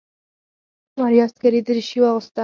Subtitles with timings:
[0.99, 2.39] ماريا عسکري دريشي واخيسته.